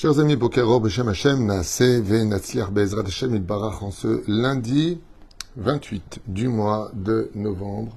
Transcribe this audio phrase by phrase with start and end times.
[0.00, 4.98] Chers amis, Bokero, Beshem Hashem, Naase, Ve, Natsliar, Bezrat Hashem, Itbarach, en ce lundi
[5.58, 7.94] 28 du mois de novembre,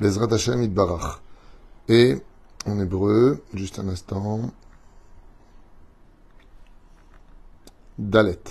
[0.00, 1.20] Bezrat Hashem, Itbarach.
[1.86, 2.16] Et
[2.66, 4.50] en hébreu, juste un instant,
[8.00, 8.42] Dalet,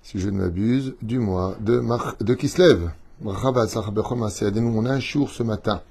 [0.00, 2.92] si je ne m'abuse, du mois de, Mar de Kislev.
[3.24, 5.82] On a un jour ce matin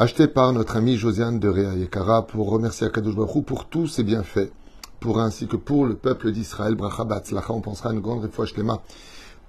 [0.00, 4.04] acheté par notre ami Josiane de Réa Yekara pour remercier Akadosh Baruch pour tous ses
[4.04, 4.52] bienfaits,
[5.00, 8.80] pour ainsi que pour le peuple d'Israël, Bracha Batzlacha, on pensera une grande réfoua Shlema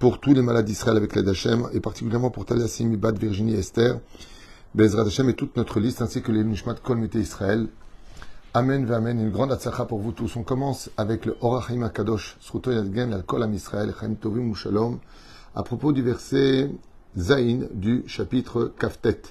[0.00, 4.00] pour tous les malades d'Israël avec l'aide d'Hachem, et particulièrement pour Talia Bat, Virginie Esther,
[4.74, 7.68] Bezrat Hashem et toute notre liste, ainsi que les Nishmat Kol Israël.
[8.52, 10.34] Amen, Amen, une grande atzlacha pour vous tous.
[10.34, 14.98] On commence avec le Orachim Akadosh, Sruto Yadgen, al Am Israël, Chaim Tovim Shalom,
[15.54, 16.72] à propos du verset
[17.16, 19.22] Zain du chapitre Kaftet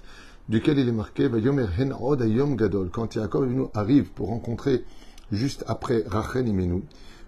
[0.50, 2.90] duquel il est marqué Ayom Gadol.
[2.92, 4.84] Quand Yaakov arrive pour rencontrer
[5.32, 6.84] juste après Rachel Imenu,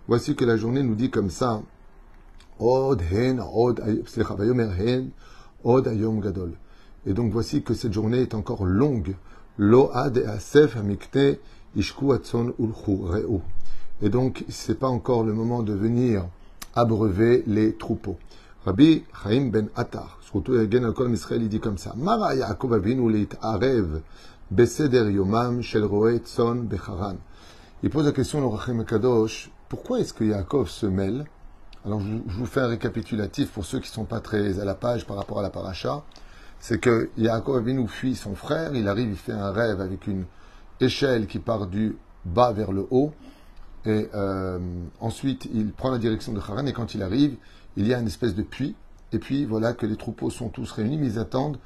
[0.08, 1.62] voici que la journée nous dit comme ça
[2.59, 3.40] Hen
[6.20, 6.54] Gadol.
[7.06, 9.16] Et donc voici que cette journée est encore longue.
[9.58, 11.40] Lo Asef Amikte.
[14.02, 16.28] Et donc, c'est pas encore le moment de venir
[16.76, 18.18] abreuver les troupeaux.
[18.66, 22.73] Rabbi Chaim ben Attar, surtout Yagen al Kol Israël, il dit comme ça Mara Yaakov
[22.73, 24.02] Avinu arev
[24.52, 27.18] beseder yomam shel roe tzon becharan.
[27.81, 31.23] Il pose la question au Rachim Kadosh pourquoi est-ce que Yaakov se mêle?
[31.86, 34.75] Alors, je, vous fais un récapitulatif pour ceux qui ne sont pas très à la
[34.75, 36.03] page par rapport à la paracha.
[36.59, 40.25] C'est que Yaakov Avinu fuit son frère, il arrive, il fait un rêve avec une
[40.81, 43.14] échelle qui part du bas vers le haut.
[43.86, 44.59] Et euh,
[45.00, 47.38] ensuite, il prend la direction de Haran et quand il arrive,
[47.78, 48.76] il y a une espèce de puits,
[49.12, 51.58] et puis voilà que les troupeaux sont tous réunis, mais ils attendent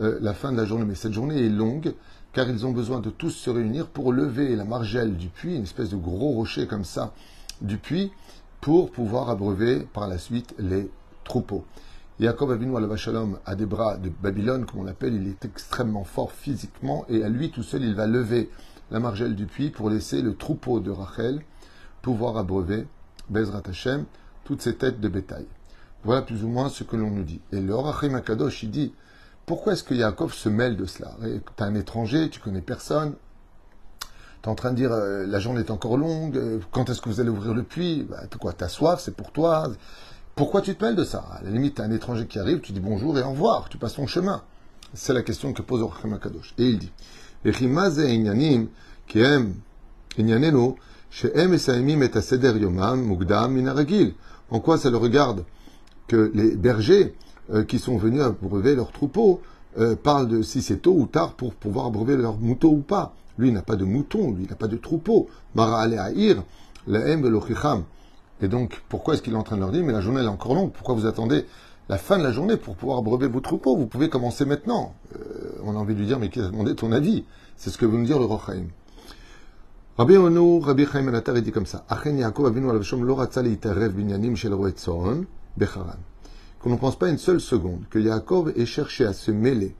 [0.00, 0.84] euh, la fin de la journée.
[0.84, 1.94] Mais cette journée est longue,
[2.32, 5.62] car ils ont besoin de tous se réunir pour lever la margelle du puits, une
[5.62, 7.12] espèce de gros rocher comme ça
[7.60, 8.12] du puits,
[8.60, 10.90] pour pouvoir abreuver par la suite les
[11.24, 11.64] troupeaux.
[12.20, 16.02] Jacob Avinu al Shalom a des bras de Babylone, comme on l'appelle, il est extrêmement
[16.02, 18.50] fort physiquement, et à lui tout seul, il va lever
[18.90, 21.40] la margelle du puits pour laisser le troupeau de Rachel
[22.02, 22.86] pouvoir abreuver
[23.28, 24.06] Bezrat Hashem
[24.48, 25.44] toutes ces têtes de bétail.
[26.04, 27.42] Voilà plus ou moins ce que l'on nous dit.
[27.52, 28.94] Et le Horachim Akadosh, il dit
[29.44, 31.16] pourquoi est-ce que Yaakov se mêle de cela?
[31.20, 33.12] Tu es un étranger, tu connais personne.
[34.00, 34.08] Tu
[34.44, 37.10] es en train de dire euh, la journée est encore longue, euh, quand est-ce que
[37.10, 38.06] vous allez ouvrir le puits?
[38.08, 38.54] Bah, quoi?
[38.54, 39.70] Tu as soif, c'est pour toi.
[40.34, 41.26] Pourquoi tu te mêles de ça?
[41.30, 43.68] À la limite, tu as un étranger qui arrive, tu dis bonjour et au revoir,
[43.68, 44.42] tu passes ton chemin.
[44.94, 46.54] C'est la question que pose Horachim Akadosh.
[46.56, 46.92] Et il dit
[54.50, 55.44] en quoi ça le regarde
[56.06, 57.14] que les bergers
[57.52, 59.40] euh, qui sont venus abreuver leurs troupeaux
[59.78, 63.14] euh, parlent de si c'est tôt ou tard pour pouvoir abreuver leurs moutons ou pas.
[63.38, 65.28] Lui, n'a pas de moutons, lui, n'a pas de troupeaux.
[65.54, 66.42] Mara Aïr,
[66.86, 67.00] la
[68.40, 70.26] Et donc, pourquoi est-ce qu'il est en train de leur dire, mais la journée est
[70.26, 71.44] encore longue, pourquoi vous attendez
[71.88, 73.76] la fin de la journée pour pouvoir abreuver vos troupeaux?
[73.76, 74.94] Vous pouvez commencer maintenant.
[75.14, 77.24] Euh, on a envie de lui dire, mais qui a demandé ton avis?
[77.56, 78.64] C'est ce que veut nous dire le Rochaim.
[79.98, 81.84] Rabbi Onu, Rabbi Chaim Anatar, il dit comme ça.
[81.88, 82.68] Achen Yaakov avinu
[83.96, 84.52] binyanim shel.
[84.52, 89.74] Qu'on ne pense pas une seule seconde que Yaakov ait cherché à se mêler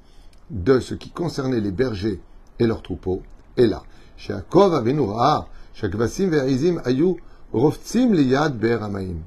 [0.51, 2.21] de ce qui concernait les bergers
[2.59, 3.23] et leurs troupeaux.
[3.57, 3.85] Et là,
[4.29, 7.15] Yaakov avinu ra'a, shakvasim ve'aizim ayu
[7.53, 9.19] roftzim liyad ber amaim.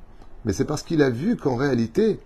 [0.44, 2.20] Mais c'est parce qu'il a vu qu'en réalité,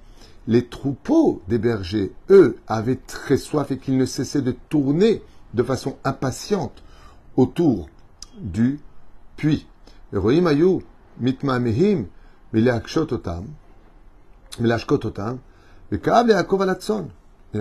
[0.47, 5.21] les troupeaux des bergers, eux, avaient très soif et qu'ils ne cessaient de tourner
[5.53, 6.81] de façon impatiente
[7.37, 7.89] autour
[8.39, 8.79] du
[9.37, 9.67] puits.
[10.13, 10.17] Et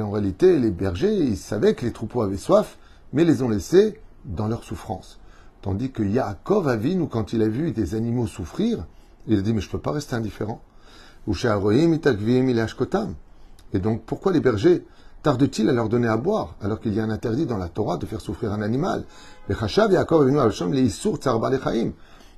[0.01, 2.79] en réalité, les bergers, ils savaient que les troupeaux avaient soif,
[3.13, 5.21] mais les ont laissés dans leur souffrance.
[5.63, 8.87] Tandis que Yaakov Avinu, quand il a vu des animaux souffrir,
[9.27, 10.61] il a dit, mais je ne peux pas rester indifférent.
[13.73, 14.85] Et donc, pourquoi les bergers
[15.25, 17.97] tarde-t-il à leur donner à boire alors qu'il y a un interdit dans la Torah
[17.97, 19.05] de faire souffrir un animal?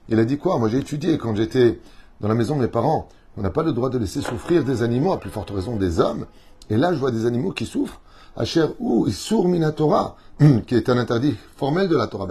[0.09, 0.59] Il a dit quoi?
[0.59, 1.81] Moi j'ai étudié quand j'étais
[2.21, 3.09] dans la maison de mes parents.
[3.37, 5.99] On n'a pas le droit de laisser souffrir des animaux, à plus forte raison des
[5.99, 6.27] hommes.
[6.71, 8.01] Et là je vois des animaux qui souffrent.
[8.37, 9.09] Asher ou
[10.67, 12.29] qui est un interdit formel de la Torah.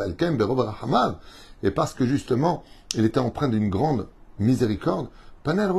[1.63, 2.63] Et parce que justement,
[2.95, 4.07] il était empreint d'une grande
[4.39, 5.09] miséricorde,
[5.43, 5.69] Panel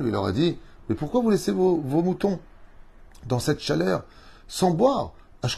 [0.00, 0.58] lui leur a dit,
[0.90, 2.38] mais pourquoi vous laissez vos moutons
[3.26, 4.04] dans cette chaleur?
[4.48, 5.12] Sans boire.
[5.46, 5.56] Ce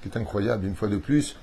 [0.00, 1.36] qui est incroyable, une fois de plus,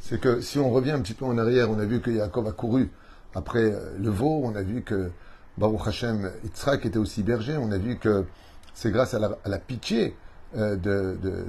[0.00, 2.46] c'est que si on revient un petit peu en arrière, on a vu que Yaakov
[2.46, 2.90] a couru
[3.34, 5.10] après euh, le veau, on a vu que
[5.58, 8.24] Baruch Hashem, Yitzhak était aussi berger, on a vu que
[8.72, 10.16] c'est grâce à la, pitié
[10.56, 11.44] euh, de, de,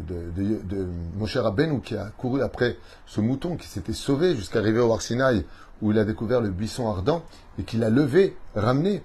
[0.64, 0.88] de,
[1.18, 1.38] Moshe
[1.84, 5.46] qui a couru après ce mouton qui s'était sauvé jusqu'à arriver au Arsinaï
[5.81, 7.24] où il a découvert le buisson ardent
[7.60, 9.04] et qu'il a levé, ramené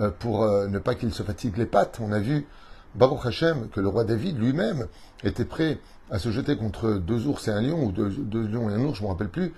[0.00, 1.98] euh, pour ne pas qu'il se fatigue les pattes.
[2.00, 2.46] On a vu
[2.96, 4.86] Baruch Hashem que le roi David lui-même
[5.24, 5.78] était prêt
[6.10, 8.98] à se jeter contre deux ours et un lion, ou deux, lions et un ours,
[8.98, 9.52] je ne me rappelle plus,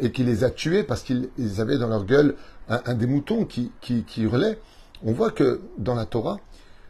[0.00, 2.34] et qui les a tués parce qu'ils avaient dans leur gueule
[2.68, 3.70] un, des moutons qui,
[4.18, 4.58] hurlait.
[5.04, 6.40] On voit que dans la Torah,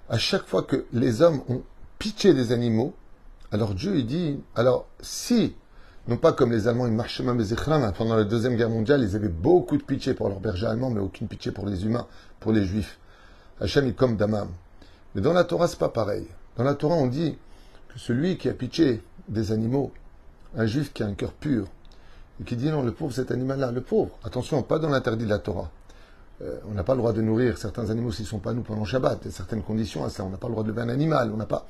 [0.09, 1.63] à chaque fois que les hommes ont
[1.99, 2.95] pitié des animaux,
[3.53, 5.55] alors Dieu dit, alors si,
[6.09, 9.17] non pas comme les Allemands, ils marchaient même hein, pendant la Deuxième Guerre mondiale, ils
[9.17, 12.07] avaient beaucoup de pitié pour leurs bergers allemands, mais aucune pitié pour les humains,
[12.41, 12.99] pour les juifs.
[13.61, 14.49] Hachem est comme Damam.
[15.15, 16.27] Mais dans la Torah, c'est pas pareil.
[16.57, 17.37] Dans la Torah, on dit
[17.89, 19.93] que celui qui a pitié des animaux,
[20.57, 21.67] un juif qui a un cœur pur,
[22.41, 25.31] et qui dit non, le pauvre, cet animal-là, le pauvre, attention, pas dans l'interdit de
[25.31, 25.71] la Torah.
[26.43, 28.63] Euh, on n'a pas le droit de nourrir certains animaux s'ils ne sont pas nous
[28.63, 29.21] pendant Shabbat.
[29.23, 30.25] Il y a certaines conditions à ça.
[30.25, 31.31] On n'a pas le droit de lever un animal.
[31.33, 31.67] On n'a pas.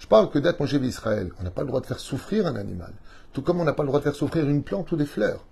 [0.00, 1.30] Je parle que d'être mangé d'Israël.
[1.38, 2.92] On n'a pas le droit de faire souffrir un animal.
[3.32, 5.44] Tout comme on n'a pas le droit de faire souffrir une plante ou des fleurs.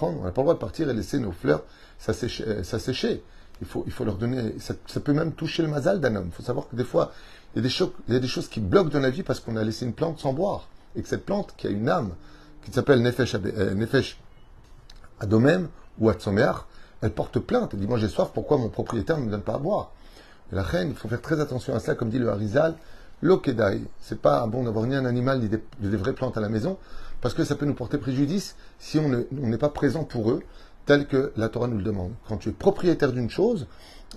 [0.00, 1.64] On n'a pas le droit de partir et laisser nos fleurs
[1.98, 3.22] s'assécher.
[3.60, 4.54] Il faut, leur donner.
[4.58, 6.26] Ça, peut même toucher le mazal d'un homme.
[6.26, 7.12] Il faut savoir que des fois,
[7.54, 9.22] il y a des, choses, il y a des choses qui bloquent dans la vie
[9.22, 10.68] parce qu'on a laissé une plante sans boire.
[10.96, 12.10] Et que cette plante, qui a une âme,
[12.64, 14.18] qui s'appelle Nefesh, euh, Nefesh
[15.20, 15.68] Adomem
[15.98, 16.64] ou Atzomeach,
[17.00, 17.70] elle porte plainte.
[17.74, 19.92] Elle dit Moi j'ai soif, pourquoi mon propriétaire ne me donne pas à boire?
[20.52, 22.74] La reine, il faut faire très attention à cela, comme dit le Harizal.
[23.22, 26.76] L'okedai, c'est pas bon d'avoir ni un animal ni des, vraies plantes à la maison,
[27.20, 30.42] parce que ça peut nous porter préjudice si on n'est pas présent pour eux,
[30.86, 32.12] tel que la Torah nous le demande.
[32.28, 33.66] Quand tu es propriétaire d'une chose,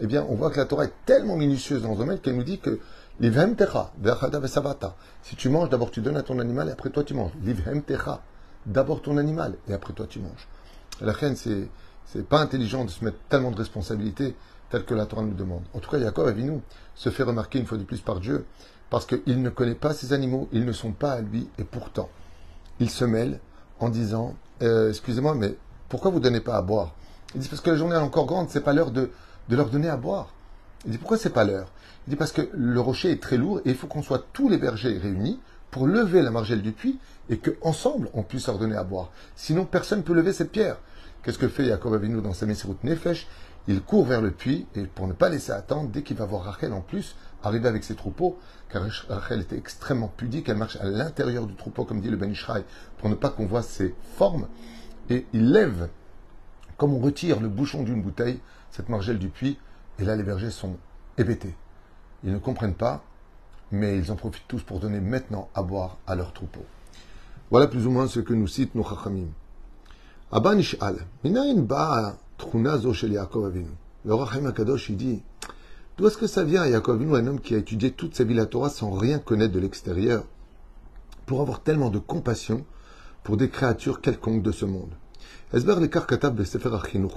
[0.01, 2.43] eh bien, on voit que la Torah est tellement minutieuse dans ce domaine qu'elle nous
[2.43, 2.79] dit que
[3.19, 3.91] Livhem techa,
[5.23, 7.31] Si tu manges, d'abord tu donnes à ton animal et après toi tu manges.
[7.43, 8.21] Livhem techa.
[8.65, 10.47] D'abord ton animal et après toi tu manges.
[11.01, 11.67] La reine, c'est
[12.07, 14.35] c'est pas intelligent de se mettre tellement de responsabilités
[14.69, 15.63] telles que la Torah nous demande.
[15.73, 16.61] En tout cas, Jacob nous
[16.95, 18.45] se fait remarquer une fois de plus par Dieu
[18.89, 22.09] parce qu'il ne connaît pas ces animaux, ils ne sont pas à lui, et pourtant,
[22.79, 23.41] il se mêle
[23.79, 25.55] en disant euh, Excusez-moi, mais
[25.89, 26.93] pourquoi vous ne donnez pas à boire?
[27.35, 29.11] Il dit Parce que la journée est encore grande, c'est pas l'heure de,
[29.49, 30.33] de, leur donner à boire.
[30.85, 31.71] Il dit Pourquoi c'est pas l'heure?
[32.07, 34.49] Il dit Parce que le rocher est très lourd et il faut qu'on soit tous
[34.49, 35.39] les bergers réunis
[35.71, 36.99] pour lever la margelle du puits
[37.29, 39.09] et qu'ensemble on puisse leur donner à boire.
[39.35, 40.77] Sinon, personne ne peut lever cette pierre.
[41.23, 43.27] Qu'est-ce que fait Yaakov Avinu dans sa Messirut Nefesh?
[43.69, 46.43] Il court vers le puits et pour ne pas laisser attendre, dès qu'il va voir
[46.43, 48.39] Rachel en plus, arriver avec ses troupeaux,
[48.71, 52.31] car Rachel était extrêmement pudique, elle marche à l'intérieur du troupeau, comme dit le Ben
[52.31, 52.63] Ishraï,
[52.97, 54.47] pour ne pas qu'on voit ses formes,
[55.09, 55.89] et il lève,
[56.77, 58.39] comme on retire le bouchon d'une bouteille,
[58.71, 59.57] cette margelle du puits,
[59.99, 60.77] et là les bergers sont
[61.17, 61.55] hébétés.
[62.23, 63.03] Ils ne comprennent pas,
[63.71, 66.65] mais ils en profitent tous pour donner maintenant à boire à leur troupeau.
[67.49, 69.27] Voilà plus ou moins ce que nous citent nos chachamim.
[70.31, 71.65] Abba Nish'al, Minayin
[72.37, 73.69] Trunazo shel Yaakov Avinu.
[74.05, 75.23] Le Rachem Akadosh, il dit
[75.97, 78.33] D'où est-ce que ça vient, Yaakov Avinu, un homme qui a étudié toute sa vie
[78.33, 80.25] la Torah sans rien connaître de l'extérieur,
[81.25, 82.65] pour avoir tellement de compassion
[83.27, 84.93] pour des créatures quelconques de ce monde
[85.51, 87.11] Esber le Katab de Sefer Achinuch,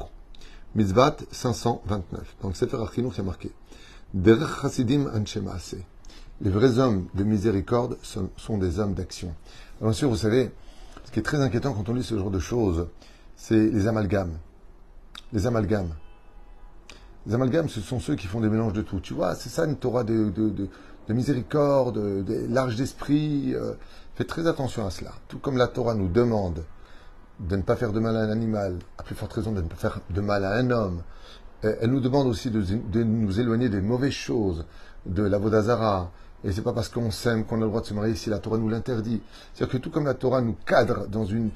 [0.74, 2.36] Mitzvat 529.
[2.42, 3.52] Dans le Sefer Achinuch, il y a marqué
[4.12, 5.08] Derech Hasidim.
[6.40, 9.36] Les vrais hommes de miséricorde sont des hommes d'action.
[9.80, 10.50] Bien sûr, vous savez,
[11.04, 12.88] ce qui est très inquiétant quand on lit ce genre de choses,
[13.36, 14.36] c'est les amalgames.
[15.32, 15.94] Les amalgames.
[17.24, 18.98] Les amalgames, ce sont ceux qui font des mélanges de tout.
[18.98, 20.68] Tu vois, c'est ça une Torah de, de,
[21.08, 23.54] miséricorde, de, large d'esprit.
[23.54, 23.74] Euh,
[24.20, 25.12] fais très attention à cela.
[25.28, 26.62] Tout comme la Torah nous demande
[27.38, 29.66] de ne pas faire de mal à un animal, à plus forte raison de ne
[29.66, 31.02] pas faire de mal à un homme.
[31.62, 34.66] Elle nous demande aussi de, nous éloigner des mauvaises choses,
[35.06, 36.10] de la Vodazara,
[36.44, 38.38] et c'est pas parce qu'on s'aime qu'on a le droit de se marier si la
[38.40, 39.22] Torah nous l'interdit.
[39.54, 41.50] C'est-à-dire que tout comme la Torah nous cadre dans une,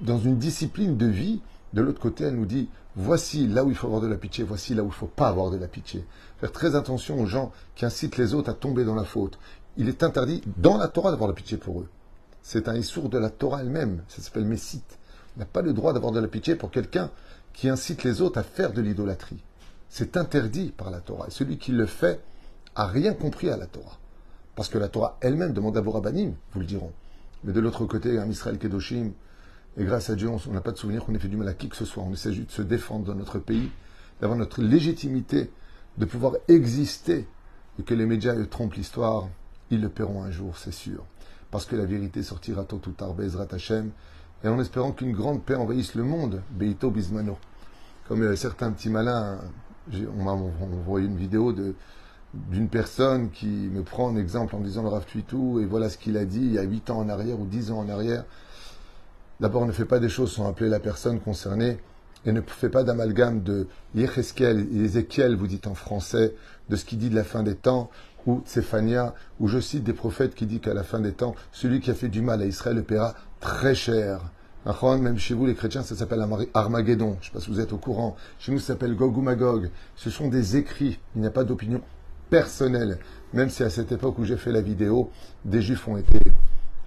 [0.00, 3.74] dans une discipline de vie, de l'autre côté, elle nous dit voici là où il
[3.74, 5.66] faut avoir de la pitié, voici là où il ne faut pas avoir de la
[5.66, 6.04] pitié.
[6.38, 9.38] Faire très attention aux gens qui incitent les autres à tomber dans la faute.
[9.76, 11.88] Il est interdit dans la Torah d'avoir de la pitié pour eux.
[12.42, 14.02] C'est un issour de la Torah elle-même.
[14.08, 14.98] Ça s'appelle Messite.
[15.36, 17.10] On n'a pas le droit d'avoir de la pitié pour quelqu'un
[17.52, 19.42] qui incite les autres à faire de l'idolâtrie.
[19.88, 21.28] C'est interdit par la Torah.
[21.28, 22.20] Et celui qui le fait,
[22.74, 23.98] a rien compris à la Torah.
[24.54, 26.92] Parce que la Torah elle-même demande à vos rabbinim, vous le diront.
[27.44, 29.12] Mais de l'autre côté, un Israël Kedoshim,
[29.76, 31.54] et grâce à Dieu, on n'a pas de souvenir qu'on ait fait du mal à
[31.54, 32.02] qui que ce soit.
[32.02, 33.70] On essaie juste de se défendre dans notre pays,
[34.20, 35.50] d'avoir notre légitimité,
[35.98, 37.26] de pouvoir exister,
[37.78, 39.28] et que les médias trompent l'histoire,
[39.72, 41.04] ils le paieront un jour, c'est sûr.
[41.50, 43.48] Parce que la vérité sortira tôt ou tard, Bezrat
[44.44, 47.38] et en espérant qu'une grande paix envahisse le monde, Beito Bismano.
[48.08, 49.38] Comme euh, certains petits malins,
[50.18, 51.54] on m'a envoyé une vidéo
[52.34, 56.16] d'une personne qui me prend un exemple en disant le Rav et voilà ce qu'il
[56.16, 58.24] a dit il y a 8 ans en arrière ou 10 ans en arrière.
[59.40, 61.78] D'abord, ne fait pas des choses sans appeler la personne concernée
[62.24, 66.34] et ne fait pas d'amalgame de Yecheskel et vous dites en français,
[66.68, 67.90] de ce qu'il dit de la fin des temps,
[68.26, 71.80] ou Tsephania, où je cite des prophètes qui disent qu'à la fin des temps, celui
[71.80, 74.20] qui a fait du mal à Israël le paiera très cher.
[74.64, 76.24] Même chez vous, les chrétiens, ça s'appelle
[76.54, 77.16] Armageddon.
[77.20, 78.14] Je ne sais pas si vous êtes au courant.
[78.38, 79.70] Chez nous, ça s'appelle Gog ou Magog.
[79.96, 81.00] Ce sont des écrits.
[81.16, 81.80] Il n'y a pas d'opinion
[82.30, 82.98] personnelle.
[83.32, 85.10] Même si à cette époque où j'ai fait la vidéo,
[85.44, 86.18] des juifs ont été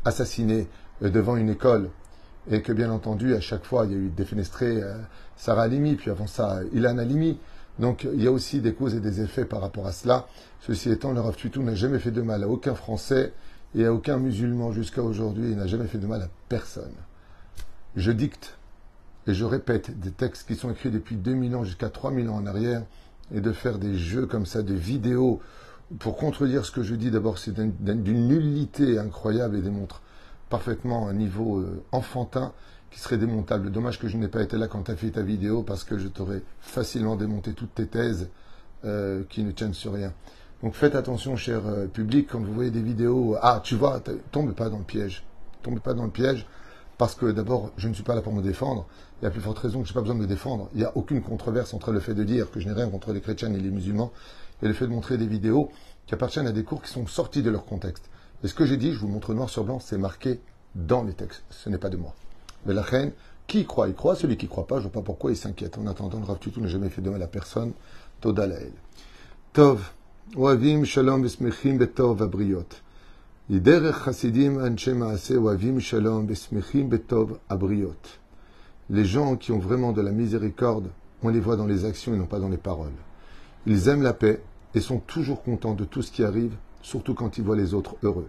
[0.06, 0.68] assassinés
[1.04, 1.90] euh, devant une école.
[2.50, 4.96] Et que bien entendu, à chaque fois, il y a eu défenestré euh,
[5.36, 7.38] Sarah Alimi, puis avant ça, Ilan Alimi.
[7.80, 10.28] Donc il y a aussi des causes et des effets par rapport à cela.
[10.62, 13.34] Ceci étant, le Rav n'a jamais fait de mal à aucun Français
[13.76, 15.52] et à aucun musulman jusqu'à aujourd'hui.
[15.52, 16.94] Il n'a jamais fait de mal à personne
[17.96, 18.58] je dicte
[19.28, 22.46] et je répète des textes qui sont écrits depuis 2000 ans jusqu'à 3000 ans en
[22.46, 22.84] arrière,
[23.34, 25.42] et de faire des jeux comme ça, de vidéos,
[25.98, 30.02] pour contredire ce que je dis, d'abord c'est d'une nullité incroyable et démontre
[30.50, 32.54] parfaitement un niveau euh, enfantin
[32.96, 33.72] qui serait démontable.
[33.72, 35.98] Dommage que je n'ai pas été là quand tu as fait ta vidéo, parce que
[35.98, 38.30] je t'aurais facilement démonté toutes tes thèses
[38.86, 40.14] euh, qui ne tiennent sur rien.
[40.64, 44.54] Donc faites attention, cher euh, public, quand vous voyez des vidéos, ah, tu vois, tombe
[44.54, 45.26] pas dans le piège.
[45.62, 46.48] Tombe pas dans le piège.
[46.98, 48.88] Parce que d'abord, je ne suis pas là pour me défendre.
[49.22, 50.70] Il y a plus forte raison que je n'ai pas besoin de me défendre.
[50.74, 53.12] Il n'y a aucune controverse entre le fait de dire que je n'ai rien contre
[53.12, 54.14] les chrétiens et les musulmans
[54.64, 55.70] et le fait de montrer des vidéos
[56.08, 58.10] qui appartiennent à des cours qui sont sortis de leur contexte.
[58.46, 60.40] Et ce que j'ai dit, je vous montre noir sur blanc, c'est marqué
[60.76, 61.44] dans les textes.
[61.50, 62.16] Ce n'est pas de moi.
[62.66, 63.12] Mais la reine,
[63.48, 64.16] qui croit, il croit.
[64.16, 65.78] Celui qui ne croit pas, je ne vois pas pourquoi il s'inquiète.
[65.78, 67.74] En attendant, le Rav Tutu n'a jamais fait de mal à personne.
[68.22, 68.48] Toda
[69.54, 69.92] Tov.
[70.86, 71.28] shalom
[76.88, 77.96] betov abriot.
[78.90, 80.90] Les gens qui ont vraiment de la miséricorde,
[81.22, 82.90] on les voit dans les actions et non pas dans les paroles.
[83.68, 84.42] Ils aiment la paix
[84.74, 87.96] et sont toujours contents de tout ce qui arrive, surtout quand ils voient les autres
[88.04, 88.28] heureux.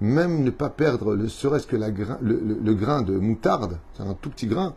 [0.00, 4.46] Même ne pas perdre le serait-ce que le, grain de moutarde, c'est un tout petit
[4.46, 4.74] grain,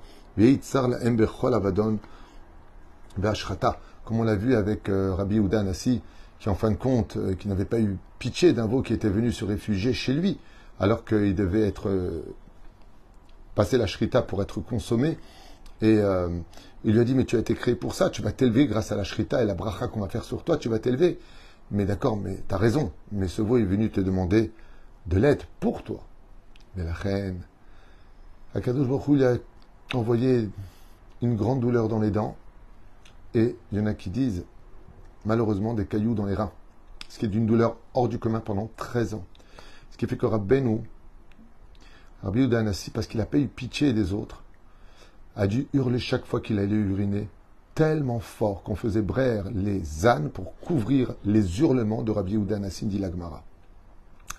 [4.05, 6.01] comme on l'a vu avec euh, Rabbi Udan Assi,
[6.39, 9.09] qui en fin de compte, euh, qui n'avait pas eu pitié d'un veau qui était
[9.09, 10.39] venu se réfugier chez lui,
[10.79, 12.21] alors qu'il devait être euh,
[13.55, 15.17] passé la shrita pour être consommé.
[15.81, 16.29] Et euh,
[16.83, 18.91] il lui a dit, mais tu as été créé pour ça, tu vas t'élever grâce
[18.91, 21.19] à la shrita et la bracha qu'on va faire sur toi, tu vas t'élever.
[21.71, 24.51] Mais d'accord, mais tu as raison, mais ce veau est venu te demander
[25.09, 25.99] de l'aide pour toi.
[26.75, 27.41] Mais la reine,
[28.53, 29.35] Akadosh Baruch il a
[29.93, 30.49] envoyé
[31.21, 32.37] une grande douleur dans les dents,
[33.33, 34.45] et il y en a qui disent,
[35.25, 36.51] malheureusement des cailloux dans les reins,
[37.09, 39.25] ce qui est d'une douleur hors du commun pendant 13 ans.
[39.91, 40.81] Ce qui fait que Rabbeinu,
[42.23, 44.43] Rabbi Udanassi, parce qu'il n'a pas eu pitié des autres,
[45.35, 47.27] a dû hurler chaque fois qu'il allait uriner,
[47.73, 52.99] tellement fort qu'on faisait braire les ânes pour couvrir les hurlements de Rabbi Udanassi dit
[52.99, 53.43] l'Agmara.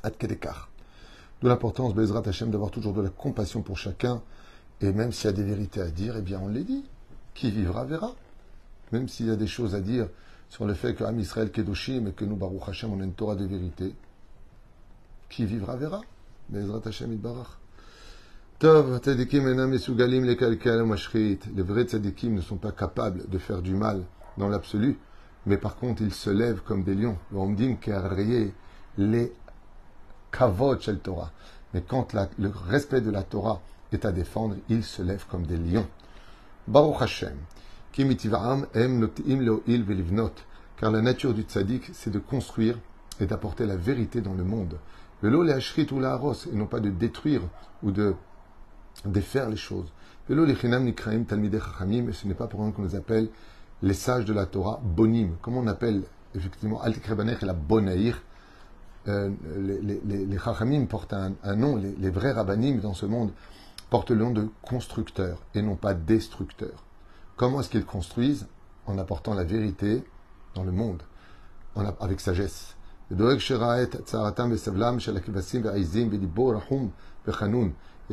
[0.03, 4.23] De l'importance, Bezrat Hashem, d'avoir toujours de la compassion pour chacun,
[4.81, 6.85] et même s'il y a des vérités à dire, eh bien on les dit.
[7.35, 8.15] Qui vivra verra.
[8.93, 10.09] Même s'il y a des choses à dire
[10.49, 13.13] sur le fait que Am Israël Kedoshim et que nous, Baruch Hashem, on a une
[13.13, 13.95] Torah de vérité.
[15.29, 16.01] Qui vivra verra.
[16.49, 17.61] Bezrat Hashem Barach.
[18.61, 21.39] Tov, tzadikim enam mesugalim lekalkel mashrit.
[21.57, 24.03] Les vrais tzadikim ne sont pas capables de faire du mal
[24.37, 24.99] dans l'absolu,
[25.47, 27.17] mais par contre ils se lèvent comme des lions.
[28.99, 29.33] les
[30.31, 31.31] kavod shel Torah.
[31.75, 33.61] Mais quand le respect de la Torah
[33.93, 35.87] est à défendre, ils se lèvent comme des lions.
[36.67, 37.37] Baruch Hashem
[40.77, 42.79] car la nature du tzaddik, c'est de construire
[43.19, 44.79] et d'apporter la vérité dans le monde.
[45.23, 45.59] Velo les
[45.93, 46.21] ou la
[46.51, 47.43] et non pas de détruire
[47.83, 48.15] ou de
[49.05, 49.93] défaire les choses.
[50.29, 53.29] Velo les chinam nikraim chachamim, et ce n'est pas pour rien qu'on les appelle
[53.83, 55.37] les sages de la Torah, bonim.
[55.43, 56.03] Comment on appelle
[56.35, 58.23] effectivement al et la bonaïr
[59.09, 63.31] euh, les, chachamim portent un, nom, les, les, vrais rabbanim dans ce monde
[63.89, 66.85] portent le nom de constructeurs et non pas destructeurs.
[67.37, 68.47] Comment est-ce qu'ils construisent?
[68.87, 70.03] En apportant la vérité
[70.55, 71.03] dans le monde,
[72.01, 72.75] avec sagesse.
[73.11, 73.15] Et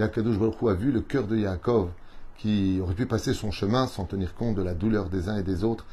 [0.01, 1.89] Akadosh Baruch a vu le cœur de Yaakov
[2.38, 5.44] qui aurait pu passer son chemin sans tenir compte de la douleur des uns et
[5.44, 5.86] des autres.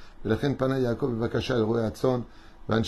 [2.68, 2.80] Ça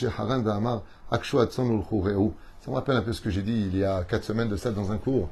[2.71, 4.71] me rappelle un peu ce que j'ai dit il y a quatre semaines de ça
[4.71, 5.29] dans un cours,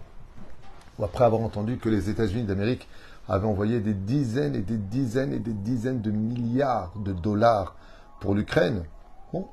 [0.99, 2.87] où après avoir entendu que les États-Unis d'Amérique
[3.29, 7.75] avaient envoyé des dizaines et des dizaines et des dizaines de milliards de dollars
[8.21, 8.85] pour l'Ukraine.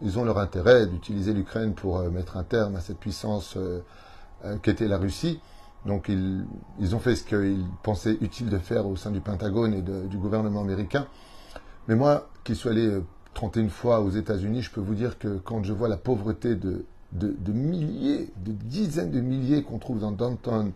[0.01, 3.83] Ils ont leur intérêt d'utiliser l'Ukraine pour euh, mettre un terme à cette puissance euh,
[4.45, 5.39] euh, qu'était la Russie.
[5.87, 6.45] Donc ils,
[6.79, 10.17] ils ont fait ce qu'ils pensaient utile de faire au sein du Pentagone et du
[10.17, 11.07] gouvernement américain.
[11.87, 13.01] Mais moi, qui suis allé
[13.33, 16.85] 31 fois aux États-Unis, je peux vous dire que quand je vois la pauvreté de,
[17.51, 20.71] milliers, de dizaines de milliers qu'on trouve dans Downtown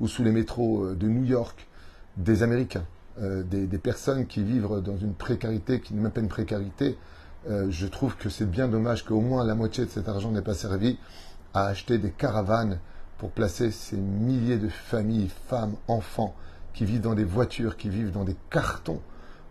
[0.00, 1.66] ou sous les métros de New York,
[2.16, 2.84] des Américains,
[3.20, 6.96] euh, des, personnes qui vivent dans une précarité qui n'est même pas une précarité,
[7.48, 10.42] euh, je trouve que c'est bien dommage qu'au moins la moitié de cet argent n'ait
[10.42, 10.98] pas servi
[11.54, 12.78] à acheter des caravanes
[13.16, 16.34] pour placer ces milliers de familles, femmes, enfants,
[16.74, 19.00] qui vivent dans des voitures, qui vivent dans des cartons,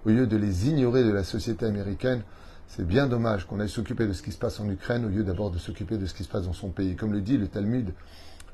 [0.08, 2.22] au lieu de les ignorer de la société américaine.
[2.68, 5.24] C'est bien dommage qu'on aille s'occuper de ce qui se passe en Ukraine au lieu
[5.24, 6.96] d'abord de s'occuper de ce qui se passe dans son pays.
[6.96, 7.94] Comme le dit le Talmud,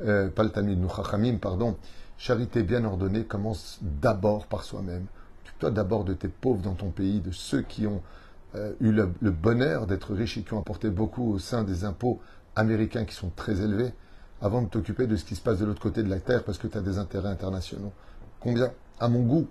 [0.01, 1.77] euh, pas le Talmud, Nuchachamim, pardon,
[2.17, 5.05] charité bien ordonnée commence d'abord par soi-même.
[5.43, 8.01] Occupe-toi d'abord de tes pauvres dans ton pays, de ceux qui ont
[8.55, 12.19] euh, eu le, bonheur d'être riches et qui ont apporté beaucoup au sein des impôts
[12.55, 13.93] américains qui sont très élevés,
[14.41, 16.57] avant de t'occuper de ce qui se passe de l'autre côté de la terre parce
[16.57, 17.93] que tu as des intérêts internationaux.
[18.39, 18.71] Combien?
[18.99, 19.47] À mon goût,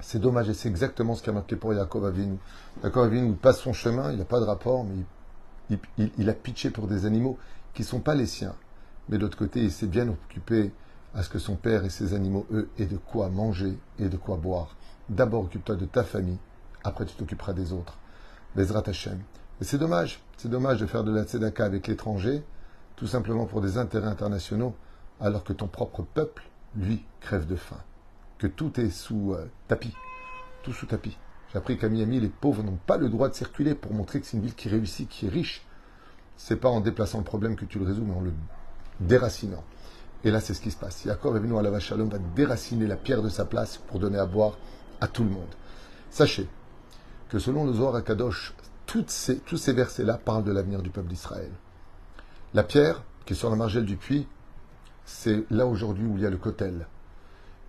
[0.00, 2.38] c'est dommage et c'est exactement ce qui a marqué pour Yaakov Avinu.
[2.82, 5.78] Yaakov Avinu passe son chemin, il n'a pas de rapport, mais
[6.18, 7.38] il, a pitché pour des animaux
[7.74, 8.54] qui ne sont pas les siens.
[9.08, 10.72] Mais de l'autre côté, il s'est bien occupé
[11.14, 14.16] à ce que son père et ses animaux, eux, aient de quoi manger et de
[14.16, 14.76] quoi boire.
[15.08, 16.38] D'abord, occupe-toi de ta famille,
[16.84, 17.98] après tu t'occuperas des autres.
[18.54, 19.18] Bezrat Hashem.
[19.60, 22.42] Et c'est dommage, c'est dommage de faire de la tzedaka avec l'étranger,
[22.96, 24.74] tout simplement pour des intérêts internationaux,
[25.20, 26.44] alors que ton propre peuple,
[26.76, 27.80] lui, crève de faim.
[28.38, 29.94] Que tout est sous euh, tapis,
[30.62, 31.16] tout sous tapis.
[31.50, 34.26] J'ai appris qu'à Miami, les pauvres n'ont pas le droit de circuler pour montrer que
[34.26, 35.66] c'est une ville qui réussit, qui est riche.
[36.36, 38.32] C'est pas en déplaçant le problème que tu le résous, mais en le
[39.00, 39.64] déracinant.
[40.24, 41.04] Et là, c'est ce qui se passe.
[41.04, 44.58] Yaakov à la Shalom, va déraciner la pierre de sa place pour donner à boire
[45.00, 45.54] à tout le monde.
[46.10, 46.48] Sachez
[47.28, 48.54] que selon le Zohar Akadosh,
[48.86, 51.50] toutes ces, tous ces versets-là parlent de l'avenir du peuple d'Israël.
[52.54, 54.26] La pierre, qui est sur la margelle du puits,
[55.04, 56.86] c'est là aujourd'hui où il y a le Kotel.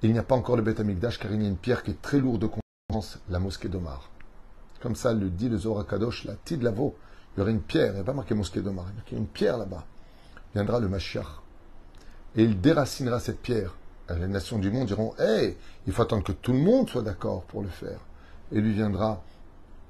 [0.01, 1.91] Il n'y a pas encore le Beth Amikdash car il y a une pierre qui
[1.91, 4.09] est très lourde de conscience, la mosquée d'Omar.
[4.81, 6.95] Comme ça le dit le Zohar Kadosh, la Tidlavo,
[7.35, 9.19] il y aurait une pierre, il n'y a pas marqué mosquée d'Omar, il y a
[9.19, 9.85] une pierre là-bas.
[10.53, 11.41] Viendra le Mashiach
[12.35, 13.75] et il déracinera cette pierre.
[14.09, 17.43] les nations du monde diront Hé, il faut attendre que tout le monde soit d'accord
[17.43, 17.99] pour le faire.
[18.51, 19.23] Et lui viendra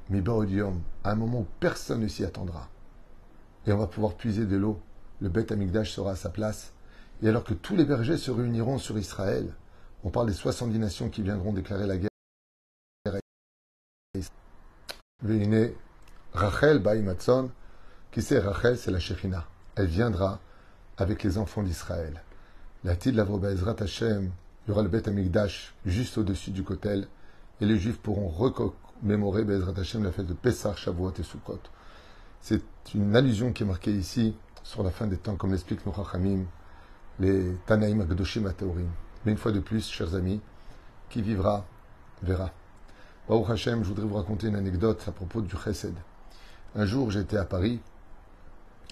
[0.10, 2.68] Mibaodium, à un moment où personne ne s'y attendra.
[3.68, 4.80] Et on va pouvoir puiser de l'eau.
[5.22, 6.74] Le Beth Amikdash sera à sa place.
[7.22, 9.54] Et alors que tous les bergers se réuniront sur Israël,
[10.04, 12.10] on parle des 70 nations qui viendront déclarer la guerre.
[16.34, 17.50] Rachel Baïmatson,
[18.12, 19.46] qui c'est Rachel, c'est la Shekhinah.
[19.76, 20.40] Elle viendra
[20.98, 22.24] avec les enfants d'Israël.
[22.84, 24.32] La Tid Lavroba Ezrat Hashem,
[24.66, 27.08] il y aura le Beth Amikdash juste au-dessus du Kotel,
[27.60, 31.60] et les Juifs pourront remémorer Bezrat Hashem la fête de Pessah, Shavuot et Sukkot.
[32.42, 36.46] C'est une allusion qui est marquée ici sur la fin des temps, comme l'explique Chachamim,
[37.20, 38.88] les Tanaïm Agdoshim Ateorim.
[39.26, 40.42] Mais une fois de plus, chers amis,
[41.10, 41.66] qui vivra,
[42.24, 42.52] verra.
[43.28, 45.96] Baruch Hashem, je voudrais vous raconter une anecdote à propos du Chesed.
[46.76, 47.80] Un jour, j'étais à Paris,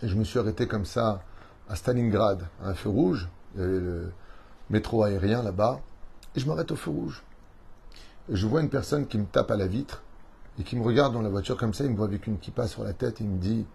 [0.03, 1.23] et je me suis arrêté comme ça
[1.69, 4.11] à Stalingrad, à un feu rouge, il y avait le
[4.69, 5.81] métro aérien là-bas,
[6.35, 7.23] et je m'arrête au feu rouge.
[8.29, 10.03] Je vois une personne qui me tape à la vitre
[10.59, 12.67] et qui me regarde dans la voiture comme ça, il me voit avec une kippa
[12.67, 13.65] sur la tête, et il me dit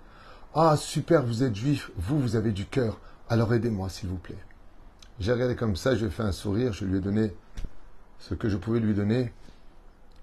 [0.54, 4.44] Ah, super, vous êtes juif, vous, vous avez du cœur, alors aidez-moi, s'il vous plaît.
[5.22, 7.32] J'ai regardé comme ça, je lui ai fait un sourire, je lui ai donné
[8.18, 9.32] ce que je pouvais lui donner,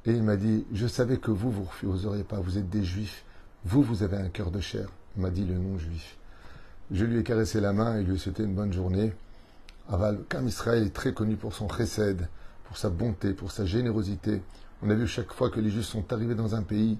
[0.05, 3.23] et il m'a dit Je savais que vous, vous refuseriez pas, vous êtes des juifs,
[3.63, 4.89] vous, vous avez un cœur de chair.
[5.15, 6.17] M'a dit le nom juif.
[6.91, 9.13] Je lui ai caressé la main et lui ai souhaité une bonne journée.
[9.87, 12.27] Aval, comme Israël est très connu pour son chesed,
[12.65, 14.41] pour sa bonté, pour sa générosité.
[14.81, 16.97] On a vu chaque fois que les Juifs sont arrivés dans un pays,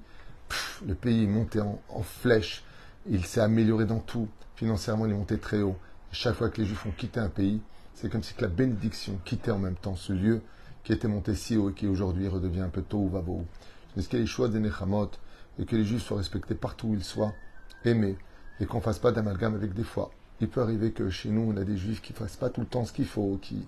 [0.88, 2.63] le pays est monté en, flèche,
[3.09, 4.29] il s'est amélioré dans tout.
[4.55, 5.75] Financièrement, il est monté très haut.
[6.13, 7.59] chaque fois que les Juifs ont quitté un pays,
[7.93, 10.41] c'est comme si que la bénédiction quittait en même temps ce lieu
[10.84, 13.45] qui était monté si haut et qui aujourd'hui redevient un peu tôt ou vavo.
[13.97, 15.12] Ce qu'il y a les choix des Nechamot
[15.60, 17.34] et que les Juifs soient respectés partout où ils soient,
[17.86, 18.17] aimés,
[18.60, 20.12] et qu'on ne fasse pas d'amalgame avec des fois.
[20.41, 22.62] Il peut arriver que chez nous, on a des Juifs qui ne fassent pas tout
[22.62, 23.65] le temps ce qu'il faut, qui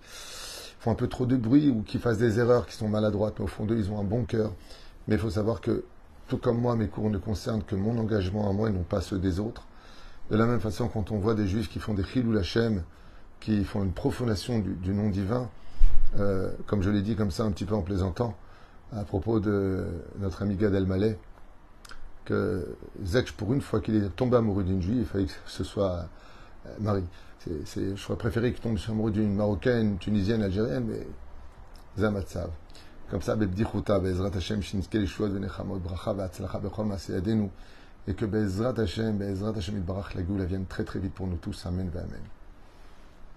[0.79, 3.45] font un peu trop de bruit ou qui fassent des erreurs, qui sont maladroites, mais
[3.45, 4.53] au fond d'eux, ils ont un bon cœur.
[5.07, 5.83] Mais il faut savoir que,
[6.27, 9.01] tout comme moi, mes cours ne concernent que mon engagement à moi et non pas
[9.01, 9.67] ceux des autres.
[10.29, 12.83] De la même façon, quand on voit des juifs qui font des chilou lachem,
[13.41, 15.49] qui font une profanation du, nom divin,
[16.19, 18.35] euh, comme je l'ai dit comme ça un petit peu en plaisantant,
[18.93, 19.85] à propos de
[20.19, 21.17] notre ami Gad Elmaleh,
[22.23, 25.63] que Zech, pour une fois qu'il est tombé amoureux d'une juive, il fallait que ce
[25.63, 26.07] soit
[26.65, 27.03] euh, Marie
[27.47, 31.07] je serais préféré qu'il tombe amoureux d'une marocaine, tunisienne, algérienne, mais
[31.97, 32.51] Zamatsav.
[33.09, 37.49] Comme ça, Bebdichuta, Bezrat Hashem, Shinske, Yeshua, Venechamot, Bracha, Vatzlacha, Bechol, Maséadenu,
[38.07, 41.37] et que Bezrat Hashem, Bezrat Hashem, Barach, la Goula vienne très très vite pour nous
[41.37, 41.65] tous.
[41.65, 42.21] Amen, Amen.